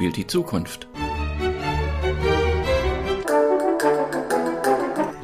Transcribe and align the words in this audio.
spielt 0.00 0.16
die 0.16 0.26
Zukunft. 0.26 0.88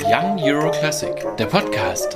Young 0.05 0.39
Euro 0.43 0.71
Classic, 0.71 1.15
der 1.39 1.47
Podcast. 1.47 2.15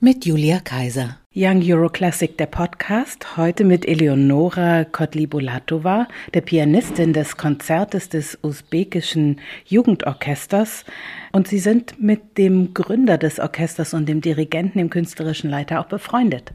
Mit 0.00 0.26
Julia 0.26 0.60
Kaiser. 0.60 1.16
Young 1.34 1.62
Euro 1.64 1.88
Classic, 1.88 2.36
der 2.36 2.44
Podcast, 2.44 3.38
heute 3.38 3.64
mit 3.64 3.88
Eleonora 3.88 4.84
Kotlibulatova, 4.84 6.06
der 6.34 6.42
Pianistin 6.42 7.14
des 7.14 7.38
Konzertes 7.38 8.10
des 8.10 8.38
usbekischen 8.42 9.40
Jugendorchesters. 9.64 10.84
Und 11.32 11.48
Sie 11.48 11.58
sind 11.58 12.02
mit 12.02 12.36
dem 12.36 12.74
Gründer 12.74 13.16
des 13.16 13.40
Orchesters 13.40 13.94
und 13.94 14.10
dem 14.10 14.20
Dirigenten, 14.20 14.76
dem 14.76 14.90
künstlerischen 14.90 15.48
Leiter 15.48 15.80
auch 15.80 15.86
befreundet. 15.86 16.52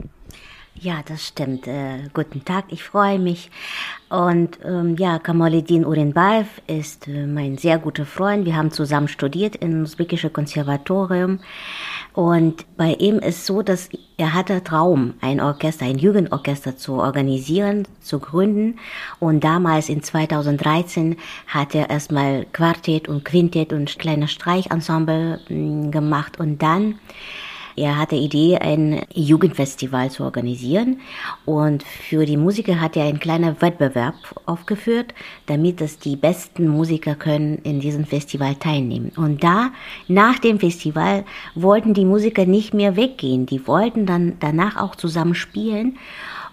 Ja, 0.79 1.01
das 1.03 1.25
stimmt. 1.25 1.65
Äh, 1.65 2.09
guten 2.13 2.45
Tag, 2.45 2.65
ich 2.69 2.83
freue 2.83 3.17
mich. 3.17 3.49
Und 4.09 4.59
ähm, 4.63 4.95
ja, 4.97 5.17
Kamaluddin 5.17 5.85
Urinbaev 5.85 6.47
ist 6.67 7.07
äh, 7.07 7.25
mein 7.25 7.57
sehr 7.57 7.79
guter 7.79 8.05
Freund. 8.05 8.45
Wir 8.45 8.55
haben 8.55 8.69
zusammen 8.69 9.07
studiert 9.07 9.55
im 9.55 9.81
usbekischen 9.81 10.31
Konservatorium. 10.31 11.39
Und 12.13 12.65
bei 12.77 12.93
ihm 12.93 13.17
ist 13.17 13.47
so, 13.47 13.63
dass 13.63 13.89
er 14.17 14.35
hatte 14.35 14.63
Traum, 14.63 15.15
ein 15.19 15.41
Orchester, 15.41 15.85
ein 15.85 15.97
Jugendorchester 15.97 16.77
zu 16.77 16.93
organisieren, 16.93 17.87
zu 17.99 18.19
gründen. 18.19 18.77
Und 19.19 19.43
damals 19.43 19.89
in 19.89 20.03
2013 20.03 21.17
hat 21.47 21.73
er 21.73 21.89
erstmal 21.89 22.45
Quartett 22.53 23.07
und 23.07 23.25
Quintett 23.25 23.73
und 23.73 23.97
kleine 23.97 24.27
Streichensemble 24.27 25.39
hm, 25.47 25.89
gemacht. 25.89 26.39
Und 26.39 26.61
dann 26.61 26.99
er 27.77 27.97
hatte 27.97 28.15
Idee, 28.15 28.57
ein 28.57 29.03
Jugendfestival 29.13 30.09
zu 30.09 30.23
organisieren 30.23 30.99
und 31.45 31.83
für 31.83 32.25
die 32.25 32.35
Musiker 32.35 32.81
hat 32.81 32.97
er 32.97 33.05
einen 33.05 33.19
kleinen 33.19 33.61
Wettbewerb 33.61 34.15
aufgeführt, 34.47 35.13
damit 35.45 35.79
es 35.81 35.99
die 35.99 36.15
besten 36.15 36.67
Musiker 36.67 37.13
können 37.13 37.59
in 37.59 37.79
diesem 37.79 38.05
Festival 38.05 38.55
teilnehmen. 38.55 39.11
Und 39.15 39.43
da, 39.43 39.69
nach 40.07 40.39
dem 40.39 40.59
Festival, 40.59 41.23
wollten 41.53 41.93
die 41.93 42.05
Musiker 42.05 42.47
nicht 42.47 42.73
mehr 42.73 42.95
weggehen. 42.95 43.45
Die 43.45 43.67
wollten 43.67 44.07
dann 44.07 44.33
danach 44.39 44.77
auch 44.77 44.95
zusammen 44.95 45.35
spielen 45.35 45.99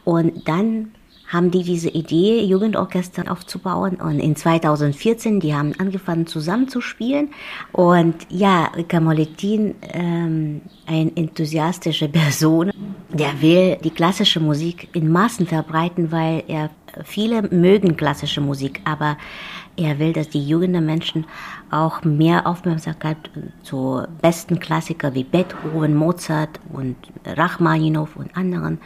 und 0.05 0.47
dann 0.47 0.93
haben 1.29 1.51
die 1.51 1.63
diese 1.63 1.89
Idee, 1.89 2.45
Jugendorchester 2.45 3.31
aufzubauen. 3.31 3.97
Und 3.97 4.21
in 4.21 4.37
2014, 4.37 5.41
die 5.41 5.55
haben 5.55 5.73
angefangen 5.79 6.27
zusammen 6.27 6.69
zu 6.69 6.81
spielen. 6.81 7.31
Und 7.73 8.15
ja, 8.29 8.71
Kamoletin, 8.89 9.75
ähm, 9.93 10.61
ein 10.87 11.17
enthusiastische 11.17 12.09
Person, 12.09 12.71
der 13.11 13.41
will 13.41 13.77
die 13.83 13.91
klassische 13.91 14.41
Musik 14.41 14.89
in 14.93 15.11
Massen 15.11 15.47
verbreiten, 15.47 16.13
weil 16.13 16.45
er 16.47 16.71
viele 17.05 17.43
mögen 17.43 17.97
klassische 17.97 18.41
Musik, 18.41 18.81
aber 18.85 19.17
er 19.77 19.99
will, 19.99 20.13
dass 20.13 20.29
die 20.29 20.47
jungen 20.47 20.85
Menschen 20.85 21.27
auch 21.71 22.05
mehr 22.05 22.47
Aufmerksamkeit 22.47 23.17
zu 23.63 24.05
besten 24.23 24.61
Klassikern 24.61 25.15
wie 25.15 25.25
Beethoven, 25.25 25.95
Mozart 25.95 26.61
und 26.73 26.97
Rachmaninow 27.25 28.15
und 28.15 28.37
anderen 28.37 28.79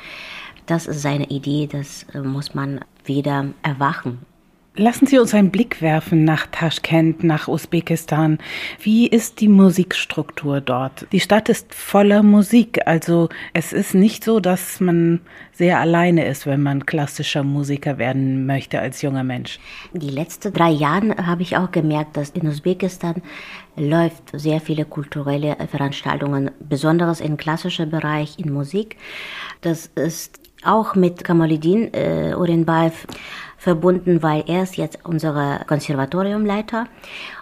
das 0.69 0.86
ist 0.86 1.02
seine 1.02 1.28
Idee, 1.28 1.66
das 1.70 2.05
äh, 2.14 2.20
muss 2.20 2.55
man 2.55 2.80
wieder 3.05 3.47
erwachen. 3.62 4.19
Lassen 4.78 5.06
Sie 5.06 5.19
uns 5.19 5.34
einen 5.34 5.50
Blick 5.50 5.83
werfen 5.83 6.23
nach 6.23 6.46
Taschkent, 6.52 7.24
nach 7.24 7.48
Usbekistan. 7.48 8.39
Wie 8.80 9.08
ist 9.08 9.40
die 9.40 9.48
Musikstruktur 9.48 10.61
dort? 10.61 11.08
Die 11.11 11.18
Stadt 11.18 11.48
ist 11.48 11.74
voller 11.74 12.23
Musik, 12.23 12.86
also 12.86 13.29
es 13.55 13.73
ist 13.73 13.95
nicht 13.96 14.23
so, 14.23 14.39
dass 14.39 14.79
man 14.79 15.18
sehr 15.52 15.80
alleine 15.80 16.29
ist, 16.29 16.46
wenn 16.46 16.62
man 16.62 16.86
klassischer 16.86 17.42
Musiker 17.42 17.98
werden 17.98 18.46
möchte 18.46 18.79
als 18.79 19.02
junger 19.02 19.24
Mensch. 19.24 19.58
Die 19.95 20.11
letzten 20.11 20.52
drei 20.52 20.70
Jahre 20.70 21.27
habe 21.27 21.42
ich 21.42 21.56
auch 21.56 21.73
gemerkt, 21.73 22.17
dass 22.17 22.30
in 22.30 22.46
Usbekistan 22.46 23.20
läuft 23.74 24.23
sehr 24.33 24.61
viele 24.61 24.85
kulturelle 24.85 25.56
Veranstaltungen, 25.68 26.52
besonders 26.61 27.20
im 27.20 27.36
klassischen 27.36 27.90
Bereich, 27.90 28.39
in 28.39 28.52
Musik. 28.52 28.96
Das 29.61 29.86
ist 29.86 30.39
auch 30.64 30.95
mit 30.95 31.24
Kamaluddin 31.24 31.92
äh, 31.95 32.35
Urenbaev 32.36 33.07
verbunden, 33.57 34.23
weil 34.23 34.45
er 34.46 34.63
ist 34.63 34.77
jetzt 34.77 34.98
unser 35.05 35.64
Konservatoriumleiter. 35.67 36.86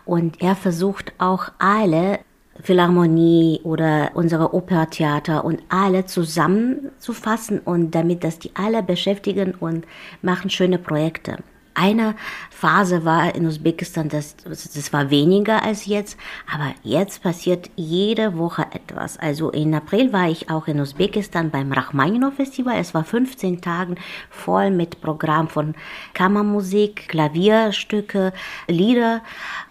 Und 0.04 0.40
er 0.42 0.56
versucht 0.56 1.12
auch 1.18 1.50
alle 1.58 2.20
Philharmonie 2.62 3.60
oder 3.64 4.10
unsere 4.14 4.54
Operntheater 4.54 5.44
und 5.44 5.62
alle 5.68 6.06
zusammenzufassen 6.06 7.60
und 7.60 7.94
damit, 7.94 8.24
dass 8.24 8.38
die 8.38 8.52
alle 8.54 8.82
beschäftigen 8.82 9.54
und 9.54 9.86
machen 10.22 10.48
schöne 10.48 10.78
Projekte 10.78 11.38
eine 11.76 12.14
Phase 12.50 13.04
war 13.04 13.34
in 13.34 13.46
Usbekistan, 13.46 14.08
das, 14.08 14.36
das 14.44 14.92
war 14.92 15.10
weniger 15.10 15.62
als 15.62 15.84
jetzt, 15.84 16.18
aber 16.52 16.74
jetzt 16.82 17.22
passiert 17.22 17.70
jede 17.76 18.38
Woche 18.38 18.66
etwas. 18.72 19.18
Also 19.18 19.50
in 19.50 19.74
April 19.74 20.12
war 20.12 20.28
ich 20.28 20.48
auch 20.50 20.68
in 20.68 20.80
Usbekistan 20.80 21.50
beim 21.50 21.72
Rachmaninow 21.72 22.32
Festival. 22.34 22.78
Es 22.78 22.94
war 22.94 23.04
15 23.04 23.60
Tagen 23.60 23.96
voll 24.30 24.70
mit 24.70 25.02
Programm 25.02 25.48
von 25.48 25.74
Kammermusik, 26.14 27.08
Klavierstücke, 27.08 28.32
Lieder 28.68 29.22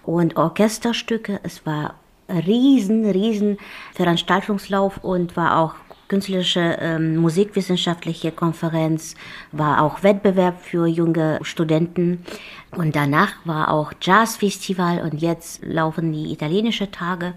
und 0.03 0.37
Orchesterstücke. 0.37 1.39
Es 1.41 1.65
war 1.65 1.95
riesen, 2.29 3.09
riesen 3.09 3.57
Veranstaltungslauf 3.93 5.03
und 5.03 5.35
war 5.35 5.57
auch 5.57 5.75
künstlerische 6.07 6.77
ähm, 6.79 7.17
musikwissenschaftliche 7.17 8.31
Konferenz, 8.31 9.15
war 9.51 9.81
auch 9.81 10.03
Wettbewerb 10.03 10.61
für 10.61 10.87
junge 10.87 11.39
Studenten 11.41 12.23
und 12.71 12.95
danach 12.95 13.33
war 13.45 13.71
auch 13.71 13.93
Jazzfestival 14.01 15.01
und 15.01 15.21
jetzt 15.21 15.63
laufen 15.63 16.11
die 16.11 16.31
italienische 16.31 16.91
Tage. 16.91 17.33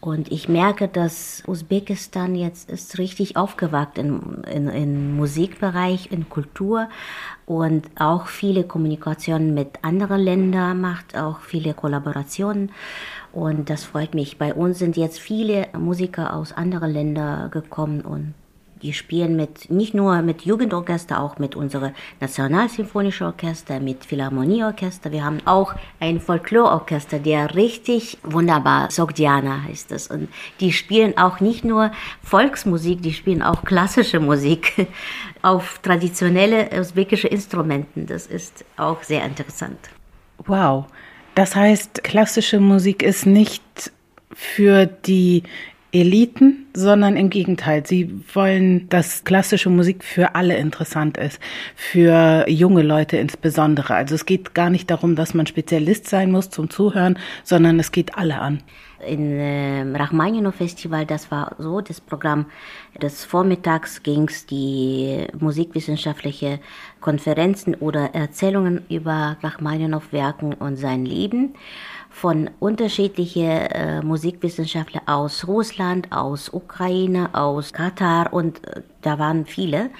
Und 0.00 0.30
ich 0.30 0.48
merke, 0.48 0.88
dass 0.88 1.42
Usbekistan 1.46 2.34
jetzt 2.34 2.70
ist 2.70 2.98
richtig 2.98 3.36
aufgewacht 3.36 3.98
im, 3.98 4.42
in, 4.50 4.68
im 4.68 5.16
Musikbereich, 5.16 6.12
in 6.12 6.28
Kultur 6.28 6.88
und 7.46 7.86
auch 7.98 8.26
viele 8.26 8.64
Kommunikationen 8.64 9.54
mit 9.54 9.82
anderen 9.82 10.20
Ländern 10.20 10.80
macht, 10.80 11.16
auch 11.16 11.40
viele 11.40 11.74
Kollaborationen. 11.74 12.72
Und 13.32 13.70
das 13.70 13.84
freut 13.84 14.14
mich. 14.14 14.38
Bei 14.38 14.54
uns 14.54 14.78
sind 14.78 14.96
jetzt 14.96 15.18
viele 15.18 15.68
Musiker 15.78 16.34
aus 16.34 16.52
anderen 16.52 16.92
Ländern 16.92 17.50
gekommen 17.50 18.02
und 18.02 18.34
die 18.82 18.92
spielen 18.92 19.36
mit, 19.36 19.70
nicht 19.70 19.94
nur 19.94 20.20
mit 20.22 20.42
Jugendorchester, 20.42 21.20
auch 21.20 21.38
mit 21.38 21.56
unserem 21.56 21.92
Nationalsymphonischen 22.20 23.26
Orchester, 23.26 23.80
mit 23.80 24.04
Philharmonieorchester. 24.04 25.10
Wir 25.12 25.24
haben 25.24 25.38
auch 25.46 25.74
ein 25.98 26.20
Folkloreorchester, 26.20 27.18
der 27.18 27.54
richtig 27.54 28.18
wunderbar, 28.22 28.90
Sogdiana 28.90 29.62
heißt 29.64 29.90
das. 29.90 30.08
Und 30.08 30.28
die 30.60 30.72
spielen 30.72 31.16
auch 31.16 31.40
nicht 31.40 31.64
nur 31.64 31.90
Volksmusik, 32.22 33.02
die 33.02 33.14
spielen 33.14 33.42
auch 33.42 33.64
klassische 33.64 34.20
Musik 34.20 34.88
auf 35.42 35.78
traditionelle 35.78 36.68
usbekische 36.78 37.28
Instrumenten. 37.28 38.06
Das 38.06 38.26
ist 38.26 38.64
auch 38.76 39.02
sehr 39.02 39.24
interessant. 39.24 39.78
Wow. 40.44 40.86
Das 41.34 41.56
heißt, 41.56 42.04
klassische 42.04 42.60
Musik 42.60 43.02
ist 43.02 43.26
nicht 43.26 43.92
für 44.32 44.86
die 44.86 45.42
Eliten, 46.00 46.66
sondern 46.74 47.16
im 47.16 47.30
Gegenteil. 47.30 47.86
Sie 47.86 48.10
wollen, 48.34 48.88
dass 48.90 49.24
klassische 49.24 49.70
Musik 49.70 50.04
für 50.04 50.34
alle 50.34 50.56
interessant 50.56 51.16
ist, 51.16 51.40
für 51.74 52.44
junge 52.48 52.82
Leute 52.82 53.16
insbesondere. 53.16 53.94
Also 53.94 54.14
es 54.14 54.26
geht 54.26 54.54
gar 54.54 54.68
nicht 54.68 54.90
darum, 54.90 55.16
dass 55.16 55.32
man 55.32 55.46
Spezialist 55.46 56.08
sein 56.08 56.30
muss 56.30 56.50
zum 56.50 56.68
Zuhören, 56.68 57.18
sondern 57.44 57.78
es 57.78 57.92
geht 57.92 58.16
alle 58.16 58.38
an. 58.40 58.62
In 59.06 59.38
äh, 59.38 59.82
Rachmaninow 59.96 60.54
Festival, 60.54 61.06
das 61.06 61.30
war 61.30 61.54
so, 61.58 61.80
das 61.80 62.00
Programm 62.00 62.46
des 63.00 63.24
Vormittags 63.24 64.02
ging 64.02 64.28
es 64.28 64.46
die 64.46 65.26
musikwissenschaftliche 65.38 66.60
Konferenzen 67.00 67.74
oder 67.76 68.14
Erzählungen 68.14 68.84
über 68.88 69.36
Rachmaninow 69.42 70.12
Werken 70.12 70.54
und 70.54 70.76
sein 70.76 71.04
Leben 71.04 71.54
von 72.10 72.50
unterschiedlichen 72.58 73.42
äh, 73.48 74.02
Musikwissenschaftler 74.02 75.02
aus 75.06 75.46
Russland, 75.46 76.10
aus 76.10 76.48
Ukraine, 76.52 77.34
aus 77.34 77.72
Katar 77.72 78.32
und 78.32 78.66
äh, 78.66 78.82
da 79.02 79.18
waren 79.18 79.46
viele. 79.46 79.90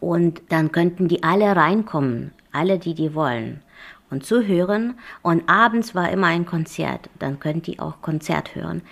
Und 0.00 0.42
dann 0.50 0.72
könnten 0.72 1.08
die 1.08 1.22
alle 1.22 1.56
reinkommen, 1.56 2.32
alle, 2.52 2.78
die 2.78 2.94
die 2.94 3.14
wollen 3.14 3.60
und 4.10 4.24
zuhören. 4.24 4.94
Und 5.22 5.48
abends 5.48 5.94
war 5.94 6.10
immer 6.10 6.28
ein 6.28 6.46
Konzert. 6.46 7.10
Dann 7.18 7.40
könnt 7.40 7.68
ihr 7.68 7.82
auch 7.82 8.00
Konzert 8.02 8.54
hören. 8.54 8.82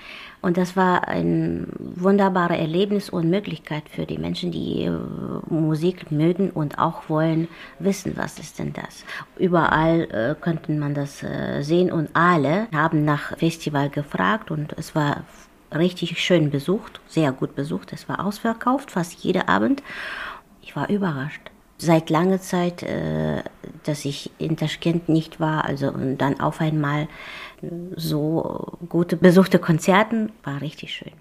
Und 0.43 0.59
das 0.59 0.77
war 0.77 1.09
ein 1.09 1.69
wunderbares 1.79 2.59
Erlebnis 2.59 3.09
und 3.09 3.31
Möglichkeit 3.31 3.85
für 3.89 4.05
die 4.05 4.19
Menschen, 4.19 4.53
die 4.53 4.83
äh, 4.83 4.93
Musik 5.49 6.11
mögen 6.11 6.51
und 6.51 6.79
auch 6.79 7.09
wollen 7.09 7.49
wissen, 7.79 8.13
was 8.17 8.39
ist 8.39 8.59
denn 8.59 8.75
das. 8.75 9.05
Überall 9.39 10.03
äh, 10.03 10.35
könnte 10.39 10.73
man 10.73 10.93
das 10.93 11.23
äh, 11.23 11.63
sehen 11.63 11.91
und 11.91 12.11
alle 12.13 12.67
haben 12.75 13.07
nach 13.07 13.39
Festival 13.39 13.89
gefragt 13.89 14.51
und 14.51 14.75
es 14.77 14.95
war 14.95 15.25
richtig 15.75 16.21
schön 16.21 16.51
besucht, 16.51 17.01
sehr 17.07 17.33
gut 17.33 17.55
besucht. 17.55 17.93
Es 17.95 18.09
war 18.09 18.25
ausverkauft, 18.25 18.91
fast 18.91 19.15
jeden 19.25 19.49
Abend 19.49 19.83
Ich 20.61 20.77
war 20.77 20.91
überrascht. 20.91 21.54
Seit 21.77 22.09
langer 22.09 22.41
Zeit, 22.41 22.83
äh, 22.83 23.43
dass 23.83 24.05
ich 24.05 24.31
in 24.39 24.57
Taschkent 24.57 25.09
nicht 25.09 25.41
war, 25.41 25.65
also 25.65 25.89
und 25.89 26.19
dann 26.19 26.41
auf 26.41 26.61
einmal 26.61 27.09
so 27.97 28.79
gute 28.89 29.17
besuchte 29.17 29.59
Konzerten, 29.59 30.31
war 30.43 30.61
richtig 30.61 30.95
schön. 30.95 31.13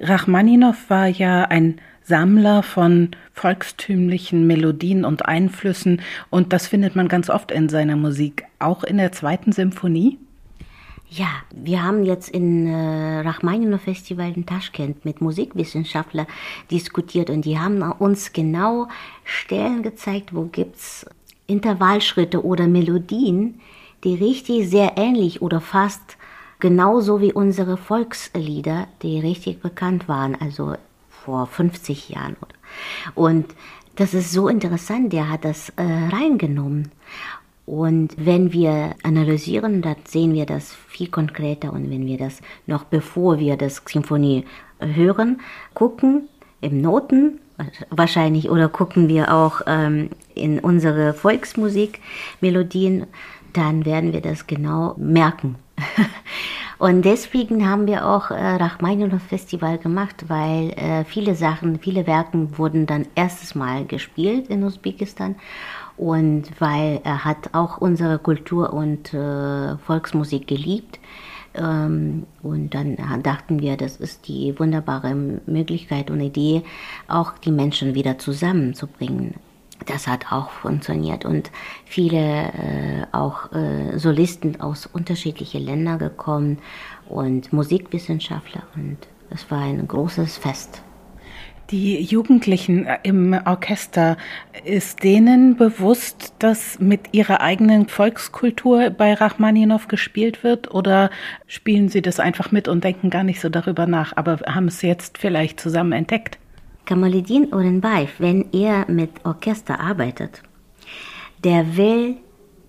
Rachmaninow 0.00 0.76
war 0.88 1.06
ja 1.06 1.44
ein 1.44 1.80
Sammler 2.02 2.62
von 2.62 3.10
volkstümlichen 3.32 4.46
Melodien 4.46 5.04
und 5.04 5.26
Einflüssen 5.26 6.00
und 6.30 6.52
das 6.52 6.66
findet 6.66 6.96
man 6.96 7.08
ganz 7.08 7.28
oft 7.28 7.50
in 7.50 7.68
seiner 7.68 7.96
Musik, 7.96 8.44
auch 8.58 8.82
in 8.82 8.96
der 8.96 9.12
zweiten 9.12 9.52
Symphonie. 9.52 10.18
Ja, 11.10 11.28
wir 11.50 11.82
haben 11.82 12.04
jetzt 12.04 12.28
in 12.28 12.66
äh, 12.66 13.20
Rachmaninow 13.20 13.80
Festival 13.80 14.30
in 14.34 14.44
Taschkent 14.44 15.06
mit 15.06 15.22
Musikwissenschaftler 15.22 16.26
diskutiert 16.70 17.30
und 17.30 17.46
die 17.46 17.58
haben 17.58 17.80
uns 17.82 18.34
genau 18.34 18.88
Stellen 19.24 19.82
gezeigt, 19.82 20.34
wo 20.34 20.44
gibt's 20.44 21.06
Intervallschritte 21.46 22.44
oder 22.44 22.68
Melodien, 22.68 23.60
die 24.04 24.16
richtig 24.16 24.68
sehr 24.68 24.98
ähnlich 24.98 25.40
oder 25.40 25.62
fast 25.62 26.18
genauso 26.60 27.22
wie 27.22 27.32
unsere 27.32 27.78
Volkslieder, 27.78 28.86
die 29.02 29.18
richtig 29.18 29.60
bekannt 29.60 30.08
waren, 30.08 30.34
also 30.38 30.74
vor 31.08 31.46
50 31.46 32.10
Jahren. 32.10 32.36
Und 33.14 33.54
das 33.96 34.14
ist 34.14 34.32
so 34.32 34.48
interessant, 34.48 35.12
der 35.12 35.30
hat 35.30 35.44
das 35.44 35.70
äh, 35.70 35.82
reingenommen. 35.82 36.92
Und 37.68 38.14
wenn 38.16 38.54
wir 38.54 38.94
analysieren, 39.02 39.82
dann 39.82 39.96
sehen 40.06 40.32
wir 40.32 40.46
das 40.46 40.74
viel 40.74 41.08
konkreter. 41.08 41.70
Und 41.70 41.90
wenn 41.90 42.06
wir 42.06 42.16
das 42.16 42.40
noch 42.66 42.84
bevor 42.84 43.38
wir 43.38 43.58
das 43.58 43.82
Symphonie 43.86 44.46
hören, 44.80 45.42
gucken 45.74 46.30
im 46.62 46.80
Noten 46.80 47.40
wahrscheinlich 47.90 48.48
oder 48.48 48.70
gucken 48.70 49.08
wir 49.08 49.34
auch 49.34 49.60
ähm, 49.66 50.08
in 50.34 50.60
unsere 50.60 51.12
Volksmusik 51.12 52.00
Melodien, 52.40 53.06
dann 53.52 53.84
werden 53.84 54.14
wir 54.14 54.22
das 54.22 54.46
genau 54.46 54.94
merken. 54.96 55.56
Und 56.78 57.04
deswegen 57.04 57.68
haben 57.68 57.88
wir 57.88 58.06
auch 58.06 58.30
äh, 58.30 58.34
Rachmaninow 58.34 59.20
Festival 59.20 59.78
gemacht, 59.78 60.26
weil 60.28 60.70
äh, 60.70 61.04
viele 61.04 61.34
Sachen, 61.34 61.80
viele 61.80 62.06
Werken 62.06 62.56
wurden 62.56 62.86
dann 62.86 63.06
erstes 63.16 63.56
Mal 63.56 63.84
gespielt 63.84 64.48
in 64.48 64.62
Usbekistan 64.62 65.34
und 65.96 66.44
weil 66.60 67.00
er 67.02 67.24
hat 67.24 67.50
auch 67.52 67.78
unsere 67.78 68.20
Kultur 68.20 68.72
und 68.72 69.12
äh, 69.12 69.76
Volksmusik 69.78 70.46
geliebt. 70.46 71.00
Ähm, 71.54 72.26
und 72.44 72.74
dann 72.74 72.96
dachten 73.24 73.60
wir, 73.60 73.76
das 73.76 73.96
ist 73.96 74.28
die 74.28 74.56
wunderbare 74.56 75.16
Möglichkeit 75.46 76.12
und 76.12 76.20
Idee, 76.20 76.62
auch 77.08 77.38
die 77.38 77.50
Menschen 77.50 77.96
wieder 77.96 78.18
zusammenzubringen 78.18 79.34
das 79.86 80.06
hat 80.06 80.32
auch 80.32 80.50
funktioniert 80.50 81.24
und 81.24 81.50
viele 81.84 82.18
äh, 82.18 83.06
auch 83.12 83.52
äh, 83.52 83.98
Solisten 83.98 84.60
aus 84.60 84.86
unterschiedlichen 84.86 85.64
Ländern 85.64 85.98
gekommen 85.98 86.58
und 87.08 87.52
Musikwissenschaftler 87.52 88.62
und 88.74 88.98
es 89.30 89.50
war 89.50 89.60
ein 89.60 89.86
großes 89.86 90.38
Fest. 90.38 90.82
Die 91.70 92.00
Jugendlichen 92.00 92.88
im 93.02 93.38
Orchester, 93.44 94.16
ist 94.64 95.04
denen 95.04 95.56
bewusst, 95.56 96.32
dass 96.38 96.78
mit 96.78 97.12
ihrer 97.12 97.42
eigenen 97.42 97.88
Volkskultur 97.88 98.88
bei 98.88 99.12
Rachmaninow 99.12 99.86
gespielt 99.86 100.42
wird 100.42 100.72
oder 100.72 101.10
spielen 101.46 101.90
sie 101.90 102.00
das 102.00 102.20
einfach 102.20 102.52
mit 102.52 102.68
und 102.68 102.84
denken 102.84 103.10
gar 103.10 103.22
nicht 103.22 103.40
so 103.40 103.50
darüber 103.50 103.86
nach, 103.86 104.16
aber 104.16 104.38
haben 104.46 104.68
es 104.68 104.80
jetzt 104.80 105.18
vielleicht 105.18 105.60
zusammen 105.60 105.92
entdeckt? 105.92 106.38
Kamaluddin 106.88 107.52
Orenbaev, 107.52 108.14
wenn 108.18 108.50
er 108.50 108.90
mit 108.90 109.22
Orchester 109.22 109.78
arbeitet, 109.78 110.42
der 111.44 111.76
will, 111.76 112.16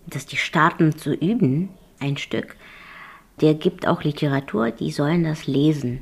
dass 0.07 0.25
die 0.25 0.35
starten 0.35 0.97
zu 0.97 1.13
üben, 1.13 1.69
ein 2.01 2.17
Stück, 2.17 2.57
der 3.39 3.53
gibt 3.53 3.87
auch 3.87 4.03
Literatur, 4.03 4.71
die 4.71 4.91
sollen 4.91 5.23
das 5.23 5.47
lesen. 5.47 6.01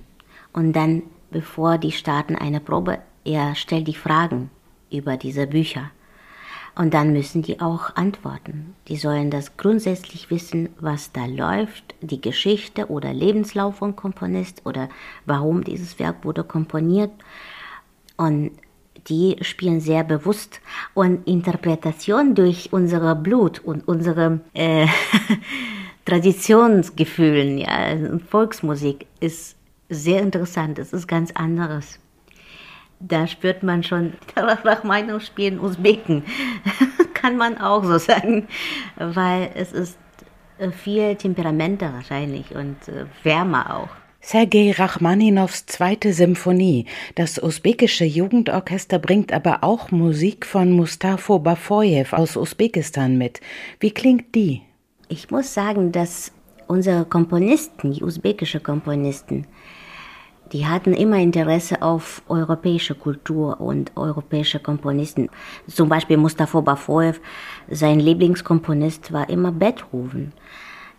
Und 0.52 0.74
dann, 0.74 1.04
bevor 1.30 1.78
die 1.78 1.92
starten 1.92 2.36
eine 2.36 2.60
Probe, 2.60 2.98
er 3.24 3.54
stellt 3.54 3.88
die 3.88 3.94
Fragen 3.94 4.50
über 4.92 5.16
diese 5.16 5.46
Bücher. 5.46 5.92
Und 6.74 6.96
dann 6.96 7.14
müssen 7.14 7.44
die 7.44 7.62
auch 7.62 7.96
antworten. 7.98 8.74
Die 8.88 8.98
sollen 8.98 9.30
das 9.30 9.58
grundsätzlich 9.58 10.32
wissen, 10.32 10.70
was 10.80 11.12
da 11.12 11.28
läuft, 11.28 11.94
die 12.02 12.20
Geschichte 12.20 12.88
oder 12.88 13.14
Lebenslauf 13.14 13.76
vom 13.76 13.96
Komponist 13.96 14.66
oder 14.66 14.90
warum 15.28 15.64
dieses 15.64 16.00
Werk 16.00 16.26
wurde 16.26 16.44
komponiert. 16.44 17.12
Und 18.18 18.52
die 19.08 19.38
spielen 19.42 19.80
sehr 19.80 20.04
bewusst. 20.04 20.62
Und 20.94 21.28
Interpretation 21.28 22.36
durch 22.36 22.70
unser 22.72 23.16
Blut 23.16 23.60
und 23.60 23.88
unsere 23.88 24.42
äh, 24.54 24.88
Traditionsgefühlen, 26.06 27.58
ja, 27.58 28.20
Volksmusik 28.30 29.08
ist 29.20 29.58
sehr 29.90 30.22
interessant. 30.22 30.80
Es 30.80 30.94
ist 30.94 31.08
ganz 31.08 31.32
anderes. 31.32 32.00
Da 33.00 33.28
spürt 33.28 33.62
man 33.64 33.84
schon, 33.84 34.14
nach 34.36 34.84
Meinung 34.84 35.20
spielen 35.20 35.60
Usbeken, 35.60 36.24
kann 37.14 37.38
man 37.38 37.60
auch 37.60 37.84
so 37.84 37.98
sagen, 37.98 38.48
weil 38.98 39.52
es 39.54 39.72
ist 39.72 39.98
äh, 40.58 40.72
viel 40.72 41.16
temperamenter 41.16 41.94
wahrscheinlich 41.94 42.56
und 42.56 42.88
äh, 42.88 43.06
wärmer 43.24 43.76
auch. 43.76 44.07
Sergei 44.30 44.74
Rachmaninows 44.78 45.68
zweite 45.68 46.12
Symphonie. 46.12 46.86
Das 47.16 47.42
usbekische 47.42 48.04
Jugendorchester 48.04 49.00
bringt 49.00 49.32
aber 49.32 49.60
auch 49.64 49.90
Musik 49.90 50.46
von 50.46 50.74
Mustafo 50.74 51.40
Bafoyev 51.40 52.12
aus 52.12 52.36
Usbekistan 52.36 53.18
mit. 53.18 53.40
Wie 53.80 53.92
klingt 53.92 54.36
die? 54.36 54.64
Ich 55.08 55.32
muss 55.32 55.54
sagen, 55.54 55.94
dass 55.94 56.34
unsere 56.68 57.06
Komponisten, 57.06 57.94
die 57.94 58.04
usbekische 58.04 58.60
Komponisten, 58.60 59.48
die 60.52 60.66
hatten 60.66 60.92
immer 60.92 61.20
Interesse 61.20 61.82
auf 61.82 62.22
europäische 62.28 62.96
Kultur 62.96 63.62
und 63.62 63.94
europäische 63.96 64.60
Komponisten. 64.60 65.30
Zum 65.68 65.88
Beispiel 65.88 66.18
Mustafa 66.18 66.60
Bafoyev, 66.60 67.22
sein 67.70 68.02
Lieblingskomponist 68.02 69.14
war 69.14 69.30
immer 69.30 69.54
Beethoven 69.54 70.34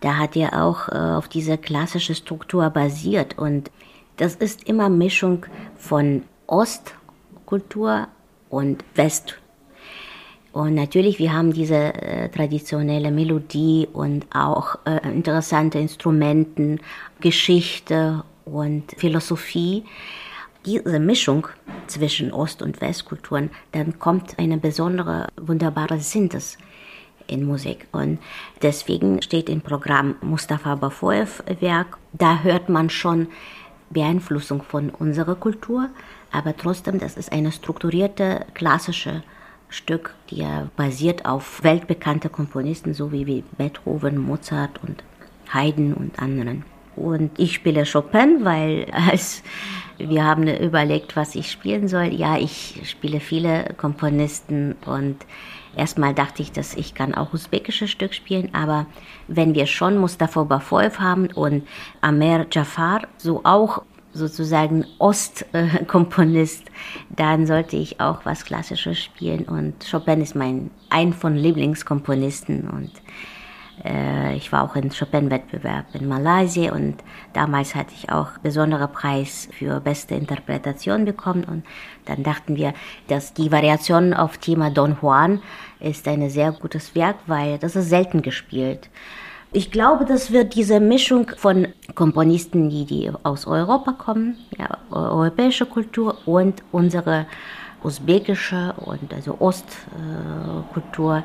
da 0.01 0.17
hat 0.17 0.37
er 0.37 0.65
auch 0.65 0.89
äh, 0.89 0.95
auf 0.95 1.29
diese 1.29 1.59
klassische 1.59 2.15
Struktur 2.15 2.71
basiert. 2.71 3.39
Und 3.39 3.71
das 4.17 4.35
ist 4.35 4.69
immer 4.69 4.89
Mischung 4.89 5.47
von 5.77 6.23
Ostkultur 6.47 8.09
und 8.49 8.85
West. 8.95 9.37
Und 10.53 10.75
natürlich, 10.75 11.19
wir 11.19 11.33
haben 11.33 11.53
diese 11.53 11.95
äh, 11.95 12.29
traditionelle 12.31 13.11
Melodie 13.11 13.89
und 13.93 14.27
auch 14.35 14.77
äh, 14.87 15.09
interessante 15.09 15.79
Instrumenten, 15.79 16.81
Geschichte 17.21 18.25
und 18.45 18.93
Philosophie. 18.97 19.85
Diese 20.65 20.99
Mischung 20.99 21.47
zwischen 21.87 22.33
Ost- 22.33 22.63
und 22.63 22.81
Westkulturen, 22.81 23.51
dann 23.73 23.99
kommt 23.99 24.39
eine 24.39 24.59
besondere, 24.59 25.29
wunderbare 25.37 25.99
Synthese 26.01 26.59
in 27.29 27.45
Musik. 27.45 27.87
Und 27.93 28.19
deswegen 28.63 29.23
steht 29.23 29.49
im 29.49 29.61
Programm 29.61 30.17
Mustafa 30.21 30.75
Bafoev 30.75 31.43
Werk. 31.61 31.99
Da 32.13 32.41
hört 32.41 32.69
man 32.69 32.91
schon 32.91 33.29
Beeinflussung 33.91 34.63
von 34.63 34.91
unserer 34.91 35.35
Kultur, 35.35 35.89
aber 36.31 36.57
trotzdem, 36.57 36.99
das 36.99 37.17
ist 37.17 37.33
eine 37.33 37.53
strukturierte 37.53 38.45
klassische 38.55 39.23
Stück, 39.71 40.15
die 40.31 40.37
ja 40.37 40.69
basiert 40.77 41.27
auf 41.27 41.63
weltbekannte 41.63 42.29
Komponisten, 42.29 42.95
so 42.95 43.13
wie 43.13 43.45
Beethoven, 43.57 44.19
Mozart 44.19 44.81
und 44.83 45.03
Haydn 45.53 45.95
und 45.95 46.19
anderen. 46.19 46.65
Und 46.97 47.39
ich 47.39 47.55
spiele 47.55 47.85
Chopin, 47.91 48.45
weil 48.45 48.87
als 49.11 49.43
wir 49.99 50.25
haben 50.25 50.47
überlegt, 50.47 51.17
was 51.17 51.35
ich 51.35 51.51
spielen 51.51 51.89
soll. 51.89 52.13
Ja, 52.13 52.39
ich 52.39 52.81
spiele 52.85 53.21
viele 53.21 53.75
Komponisten 53.77 54.77
und 54.85 55.17
Erstmal 55.79 56.13
dachte 56.13 56.43
ich, 56.43 56.51
dass 56.51 56.75
ich 56.75 56.93
kann 56.93 57.15
auch 57.15 57.33
usbekische 57.33 57.87
Stück 57.87 58.13
spielen, 58.13 58.51
aber 58.53 58.87
wenn 59.29 59.55
wir 59.55 59.67
schon 59.67 59.97
Mustafa 59.97 60.43
Bafoev 60.43 60.99
haben 60.99 61.29
und 61.29 61.69
Amer 62.01 62.47
Jafar, 62.51 63.03
so 63.17 63.43
auch 63.45 63.83
sozusagen 64.13 64.85
Ostkomponist, 64.99 66.65
dann 67.11 67.47
sollte 67.47 67.77
ich 67.77 68.01
auch 68.01 68.25
was 68.25 68.45
Klassisches 68.45 68.99
spielen. 68.99 69.45
Und 69.45 69.89
Chopin 69.89 70.21
ist 70.21 70.35
mein 70.35 70.71
ein 70.91 71.13
von 71.13 71.37
Lieblingskomponisten 71.37 72.69
und 72.69 72.91
äh, 73.85 74.35
ich 74.37 74.53
war 74.53 74.63
auch 74.63 74.77
im 74.77 74.91
Chopin-Wettbewerb 74.91 75.87
in 75.95 76.09
Malaysia 76.09 76.73
und 76.73 76.97
damals 77.33 77.75
hatte 77.75 77.93
ich 77.95 78.11
auch 78.11 78.39
besonderen 78.43 78.91
Preis 78.93 79.49
für 79.53 79.81
beste 79.81 80.15
Interpretation 80.15 81.05
bekommen 81.05 81.45
und 81.45 81.65
dann 82.07 82.23
dachten 82.23 82.57
wir, 82.57 82.75
dass 83.09 83.35
die 83.35 83.53
Variation 83.53 84.15
auf 84.15 84.39
Thema 84.39 84.71
Don 84.71 84.97
Juan 85.01 85.41
ist 85.81 86.09
ein 86.09 86.29
sehr 86.31 86.53
gutes 86.53 86.95
Werk, 86.95 87.17
weil 87.27 87.59
das 87.59 87.77
ist 87.77 87.89
selten 87.89 88.23
gespielt. 88.23 88.89
Ich 89.53 89.71
glaube, 89.71 90.05
das 90.05 90.31
wird 90.31 90.55
diese 90.55 90.79
Mischung 90.79 91.31
von 91.37 91.69
Komponisten, 91.95 92.69
die, 92.69 92.85
die 92.85 93.11
aus 93.23 93.47
Europa 93.47 93.93
kommen, 93.93 94.37
ja, 94.59 94.77
europäische 94.91 95.65
Kultur 95.65 96.19
und 96.27 96.63
unsere 96.71 97.27
usbekische 97.83 98.75
und 98.77 99.15
also 99.15 99.37
Ostkultur, 99.41 101.23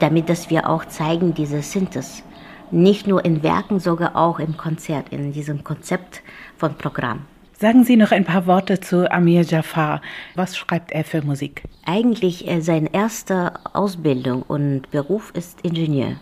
damit 0.00 0.28
dass 0.28 0.50
wir 0.50 0.68
auch 0.68 0.84
zeigen 0.84 1.34
diese 1.34 1.62
Synthes. 1.62 2.22
Nicht 2.70 3.06
nur 3.06 3.24
in 3.24 3.42
Werken, 3.42 3.80
sogar 3.80 4.14
auch 4.16 4.38
im 4.38 4.56
Konzert, 4.56 5.08
in 5.10 5.32
diesem 5.32 5.64
Konzept 5.64 6.22
von 6.56 6.74
Programm. 6.76 7.26
Sagen 7.60 7.82
Sie 7.82 7.96
noch 7.96 8.12
ein 8.12 8.24
paar 8.24 8.46
Worte 8.46 8.78
zu 8.78 9.10
Amir 9.10 9.42
Jafar. 9.42 10.00
Was 10.36 10.56
schreibt 10.56 10.92
er 10.92 11.02
für 11.02 11.22
Musik? 11.22 11.64
Eigentlich 11.84 12.46
äh, 12.46 12.60
seine 12.60 12.94
erste 12.94 13.54
Ausbildung 13.72 14.42
und 14.42 14.90
Beruf 14.92 15.32
ist 15.34 15.62
Ingenieur. 15.62 16.12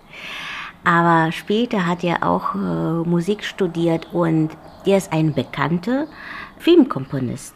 Aber 0.84 1.32
später 1.32 1.86
hat 1.86 2.04
er 2.04 2.28
auch 2.28 2.54
äh, 2.54 2.58
Musik 2.58 3.42
studiert 3.44 4.08
und 4.12 4.50
er 4.84 4.98
ist 4.98 5.12
ein 5.14 5.32
bekannter 5.32 6.06
Filmkomponist. 6.58 7.54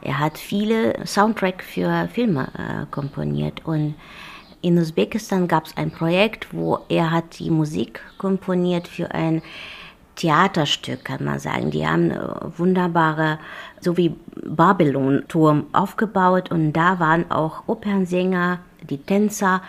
Er 0.00 0.20
hat 0.20 0.38
viele 0.38 1.04
Soundtracks 1.06 1.66
für 1.66 2.08
Filme 2.12 2.48
äh, 2.56 2.86
komponiert 2.92 3.64
und 3.64 3.96
in 4.60 4.78
Usbekistan 4.78 5.48
gab 5.48 5.66
es 5.66 5.76
ein 5.76 5.90
Projekt, 5.90 6.48
wo 6.52 6.80
er 6.88 7.10
hat 7.10 7.38
die 7.38 7.50
Musik 7.50 8.00
komponiert 8.18 8.88
für 8.88 9.12
ein 9.12 9.42
Theaterstück, 10.16 11.04
kann 11.04 11.24
man 11.24 11.38
sagen. 11.38 11.70
Die 11.70 11.86
haben 11.86 12.10
äh, 12.10 12.18
wunderbare, 12.56 13.38
so 13.80 13.96
wie 13.96 14.14
Babylon-Turm 14.44 15.66
aufgebaut 15.72 16.50
und 16.50 16.72
da 16.72 16.98
waren 16.98 17.30
auch 17.30 17.62
Opernsänger, 17.68 18.58
die 18.88 18.98
Tänzer 18.98 19.62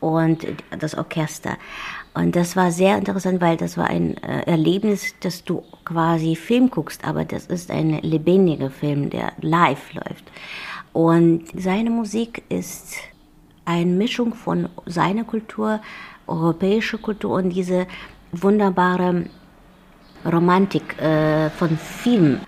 und 0.00 0.46
das 0.78 0.94
Orchester. 0.94 1.56
Und 2.12 2.36
das 2.36 2.54
war 2.54 2.70
sehr 2.70 2.96
interessant, 2.98 3.40
weil 3.40 3.56
das 3.56 3.76
war 3.76 3.86
ein 3.86 4.16
äh, 4.18 4.42
Erlebnis, 4.42 5.14
dass 5.20 5.42
du 5.42 5.62
quasi 5.84 6.36
Film 6.36 6.70
guckst, 6.70 7.04
aber 7.04 7.24
das 7.24 7.46
ist 7.46 7.70
ein 7.70 8.00
lebendiger 8.02 8.70
Film, 8.70 9.10
der 9.10 9.32
live 9.40 9.94
läuft. 9.94 10.30
Und 10.92 11.44
seine 11.56 11.90
Musik 11.90 12.44
ist 12.50 12.94
eine 13.64 13.90
Mischung 13.90 14.34
von 14.34 14.68
seiner 14.86 15.24
Kultur, 15.24 15.80
europäischer 16.26 16.98
Kultur 16.98 17.36
und 17.36 17.50
diese 17.50 17.86
wunderbare 18.32 19.26
Romantik 20.24 21.00
äh, 21.00 21.50
von 21.50 21.76
Film. 21.76 22.40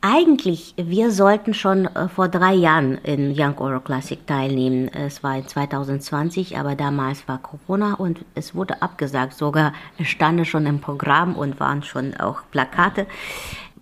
Eigentlich, 0.00 0.74
wir 0.76 1.10
sollten 1.10 1.54
schon 1.54 1.86
äh, 1.86 2.08
vor 2.08 2.28
drei 2.28 2.54
Jahren 2.54 2.98
in 2.98 3.34
Young 3.36 3.58
Euro 3.58 3.80
Classic 3.80 4.24
teilnehmen. 4.26 4.88
Es 4.88 5.24
war 5.24 5.44
2020, 5.44 6.56
aber 6.56 6.76
damals 6.76 7.26
war 7.26 7.38
Corona 7.38 7.94
und 7.94 8.24
es 8.36 8.54
wurde 8.54 8.80
abgesagt. 8.80 9.34
Sogar 9.34 9.72
standen 10.02 10.44
schon 10.44 10.66
im 10.66 10.80
Programm 10.80 11.34
und 11.34 11.58
waren 11.58 11.82
schon 11.82 12.14
auch 12.14 12.42
Plakate. 12.52 13.06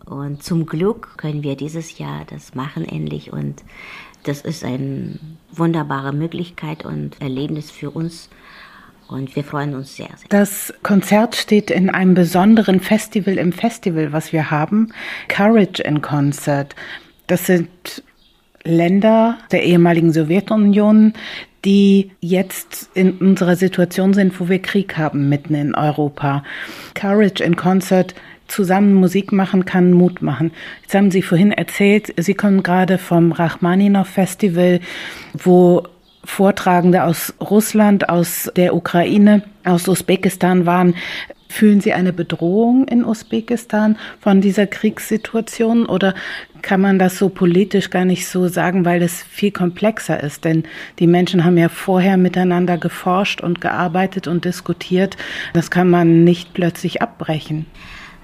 Und 0.07 0.43
zum 0.43 0.65
Glück 0.65 1.19
können 1.19 1.43
wir 1.43 1.55
dieses 1.55 1.99
Jahr 1.99 2.25
das 2.31 2.55
machen 2.55 2.87
endlich 2.87 3.33
und 3.33 3.63
das 4.27 4.41
ist 4.41 4.65
eine 4.65 5.19
wunderbare 5.53 6.13
Möglichkeit 6.13 6.85
und 6.85 7.21
Erlebnis 7.21 7.71
für 7.71 7.91
uns 7.91 8.29
und 9.09 9.37
wir 9.37 9.45
freuen 9.45 9.75
uns 9.75 9.97
sehr, 9.97 10.09
sehr. 10.17 10.29
Das 10.29 10.75
Konzert 10.83 11.37
steht 11.37 11.71
in 11.71 11.91
einem 11.91 12.15
besonderen 12.15 12.81
Festival 12.81 13.39
im 13.39 13.53
Festival, 13.53 14.13
was 14.13 14.33
wir 14.33 14.51
haben. 14.51 14.93
Courage 15.29 15.83
in 15.83 16.03
Concert. 16.03 16.75
Das 17.29 17.47
sind 17.47 17.69
Länder 18.65 19.39
der 19.53 19.63
ehemaligen 19.63 20.13
Sowjetunion, 20.13 21.13
die 21.65 22.11
jetzt 22.21 22.91
in 22.95 23.19
unserer 23.19 23.57
Situation 23.57 24.13
sind, 24.13 24.41
wo 24.41 24.49
wir 24.49 24.61
Krieg 24.61 24.97
haben 24.97 25.29
mitten 25.29 25.55
in 25.55 25.75
Europa. 25.75 26.43
Courage 26.95 27.45
in 27.45 27.55
Concert 27.55 28.15
zusammen 28.49 28.95
Musik 28.95 29.33
machen 29.33 29.65
kann 29.65 29.93
Mut 29.93 30.23
machen. 30.23 30.53
Jetzt 30.83 30.95
haben 30.95 31.11
Sie 31.11 31.23
vorhin 31.23 31.53
erzählt, 31.53 32.13
Sie 32.17 32.35
kommen 32.35 32.63
gerade 32.63 32.99
vom 32.99 33.33
Rachmaninov 33.33 34.09
Festival, 34.09 34.81
wo 35.35 35.85
Vortragende 36.25 37.05
aus 37.05 37.33
Russland, 37.41 38.09
aus 38.09 38.51
der 38.57 38.75
Ukraine, 38.75 39.43
aus 39.65 39.87
Usbekistan 39.87 40.67
waren. 40.67 40.95
Fühlen 41.49 41.81
Sie 41.81 41.93
eine 41.93 42.13
Bedrohung 42.13 42.89
in 42.89 43.05
Usbekistan 43.05 43.97
von 44.21 44.41
dieser 44.41 44.67
Kriegssituation 44.67 45.87
oder 45.87 46.15
kann 46.63 46.81
man 46.81 46.99
das 46.99 47.17
so 47.17 47.29
politisch 47.29 47.91
gar 47.91 48.05
nicht 48.05 48.27
so 48.27 48.49
sagen, 48.49 48.85
weil 48.85 49.01
es 49.03 49.23
viel 49.23 49.53
komplexer 49.53 50.21
ist? 50.21 50.45
Denn 50.45 50.65
die 50.99 51.07
Menschen 51.07 51.45
haben 51.45 51.57
ja 51.57 51.69
vorher 51.69 52.17
miteinander 52.17 52.77
geforscht 52.77 53.41
und 53.41 53.61
gearbeitet 53.61 54.27
und 54.27 54.45
diskutiert. 54.45 55.17
Das 55.53 55.71
kann 55.71 55.89
man 55.89 56.25
nicht 56.25 56.53
plötzlich 56.53 57.01
abbrechen. 57.01 57.67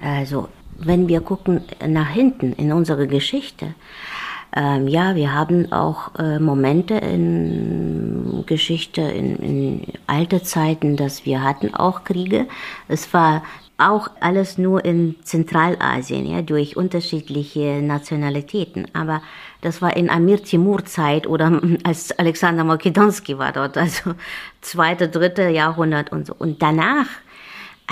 Also, 0.03 0.49
wenn 0.77 1.07
wir 1.07 1.21
gucken 1.21 1.61
nach 1.87 2.09
hinten 2.09 2.53
in 2.53 2.73
unsere 2.73 3.07
Geschichte, 3.07 3.73
ähm, 4.55 4.87
ja, 4.87 5.15
wir 5.15 5.33
haben 5.33 5.71
auch 5.71 6.13
äh, 6.19 6.39
Momente 6.39 6.95
in 6.95 8.43
Geschichte, 8.45 9.01
in, 9.01 9.35
in 9.37 9.87
alte 10.05 10.43
Zeiten, 10.43 10.95
dass 10.95 11.25
wir 11.25 11.41
hatten 11.41 11.73
auch 11.73 12.03
Kriege. 12.03 12.47
Es 12.87 13.13
war 13.13 13.43
auch 13.79 14.09
alles 14.19 14.59
nur 14.59 14.85
in 14.85 15.15
Zentralasien, 15.23 16.27
ja, 16.27 16.41
durch 16.43 16.77
unterschiedliche 16.77 17.81
Nationalitäten. 17.81 18.87
Aber 18.93 19.23
das 19.61 19.81
war 19.81 19.97
in 19.97 20.09
Amir 20.09 20.43
Timur 20.43 20.85
Zeit 20.85 21.25
oder 21.25 21.59
als 21.83 22.11
Alexander 22.19 22.63
Makedonski 22.63 23.39
war 23.39 23.51
dort, 23.53 23.77
also 23.77 24.13
zweite, 24.61 25.09
dritte 25.09 25.49
Jahrhundert 25.49 26.11
und 26.11 26.27
so. 26.27 26.35
Und 26.37 26.61
danach 26.61 27.07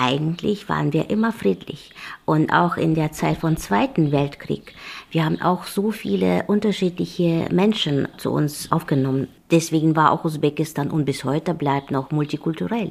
eigentlich 0.02 0.68
waren 0.68 0.92
wir 0.92 1.10
immer 1.10 1.32
friedlich. 1.32 1.92
Und 2.24 2.52
auch 2.52 2.76
in 2.76 2.94
der 2.94 3.12
Zeit 3.12 3.38
vom 3.38 3.56
Zweiten 3.56 4.10
Weltkrieg. 4.10 4.74
Wir 5.10 5.24
haben 5.24 5.40
auch 5.40 5.64
so 5.64 5.92
viele 5.92 6.44
unterschiedliche 6.48 7.48
Menschen 7.52 8.08
zu 8.16 8.32
uns 8.32 8.72
aufgenommen. 8.72 9.28
Deswegen 9.50 9.94
war 9.94 10.10
auch 10.10 10.24
Usbekistan 10.24 10.90
und 10.90 11.04
bis 11.04 11.24
heute 11.24 11.54
bleibt 11.54 11.90
noch 11.90 12.10
multikulturell. 12.10 12.90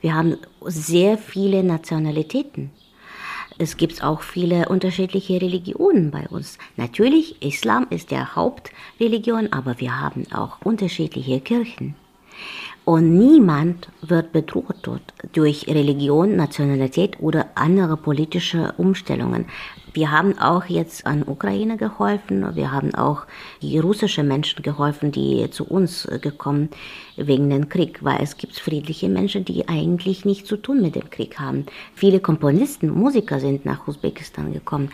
Wir 0.00 0.14
haben 0.14 0.38
sehr 0.64 1.18
viele 1.18 1.62
Nationalitäten. 1.62 2.70
Es 3.58 3.76
gibt 3.76 4.02
auch 4.02 4.20
viele 4.22 4.68
unterschiedliche 4.68 5.40
Religionen 5.40 6.10
bei 6.10 6.26
uns. 6.28 6.58
Natürlich, 6.76 7.42
Islam 7.42 7.86
ist 7.90 8.10
der 8.10 8.34
Hauptreligion, 8.36 9.52
aber 9.52 9.80
wir 9.80 10.00
haben 10.00 10.24
auch 10.32 10.60
unterschiedliche 10.62 11.40
Kirchen. 11.40 11.96
Und 12.86 13.18
niemand 13.18 13.88
wird 14.00 14.30
bedroht 14.30 14.76
dort 14.82 15.02
durch 15.32 15.66
Religion, 15.66 16.36
Nationalität 16.36 17.18
oder 17.18 17.48
andere 17.56 17.96
politische 17.96 18.74
Umstellungen. 18.76 19.46
Wir 19.92 20.12
haben 20.12 20.38
auch 20.38 20.66
jetzt 20.66 21.04
an 21.04 21.24
Ukraine 21.26 21.78
geholfen. 21.78 22.54
Wir 22.54 22.70
haben 22.70 22.94
auch 22.94 23.24
die 23.60 23.76
russischen 23.80 24.28
Menschen 24.28 24.62
geholfen, 24.62 25.10
die 25.10 25.50
zu 25.50 25.64
uns 25.64 26.06
gekommen 26.22 26.68
wegen 27.16 27.50
dem 27.50 27.68
Krieg, 27.68 28.04
weil 28.04 28.22
es 28.22 28.36
gibt 28.36 28.56
friedliche 28.56 29.08
Menschen, 29.08 29.44
die 29.44 29.66
eigentlich 29.66 30.24
nichts 30.24 30.48
zu 30.48 30.56
tun 30.56 30.80
mit 30.80 30.94
dem 30.94 31.10
Krieg 31.10 31.40
haben. 31.40 31.66
Viele 31.94 32.20
Komponisten, 32.20 32.90
Musiker 32.90 33.40
sind 33.40 33.64
nach 33.64 33.88
Usbekistan 33.88 34.52
gekommen 34.52 34.90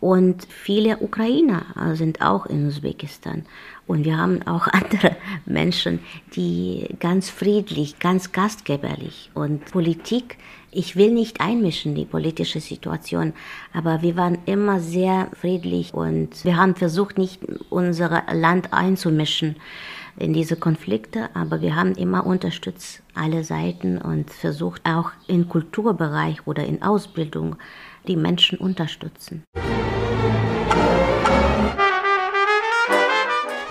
und 0.00 0.46
viele 0.48 0.98
Ukrainer 0.98 1.66
sind 1.92 2.22
auch 2.22 2.46
in 2.46 2.68
Usbekistan. 2.68 3.44
Und 3.86 4.04
wir 4.04 4.16
haben 4.16 4.42
auch 4.46 4.66
andere 4.72 5.16
Menschen, 5.46 6.00
die 6.34 6.88
ganz 7.00 7.30
friedlich, 7.30 7.98
ganz 7.98 8.32
gastgeberlich 8.32 9.30
und 9.34 9.64
Politik 9.66 10.38
ich 10.76 10.96
will 10.96 11.12
nicht 11.12 11.40
einmischen, 11.40 11.94
die 11.94 12.04
politische 12.04 12.60
Situation, 12.60 13.32
aber 13.72 14.02
wir 14.02 14.16
waren 14.16 14.38
immer 14.44 14.80
sehr 14.80 15.28
friedlich 15.40 15.94
und 15.94 16.44
wir 16.44 16.56
haben 16.56 16.74
versucht, 16.74 17.16
nicht 17.16 17.40
unser 17.70 18.24
Land 18.32 18.72
einzumischen 18.72 19.56
in 20.16 20.32
diese 20.32 20.56
Konflikte, 20.56 21.28
aber 21.34 21.60
wir 21.60 21.76
haben 21.76 21.92
immer 21.92 22.26
unterstützt 22.26 23.02
alle 23.14 23.44
Seiten 23.44 23.98
und 23.98 24.30
versucht 24.30 24.82
auch 24.84 25.12
im 25.28 25.48
Kulturbereich 25.48 26.46
oder 26.46 26.64
in 26.64 26.82
Ausbildung 26.82 27.56
die 28.06 28.16
Menschen 28.16 28.58
unterstützen. 28.58 29.44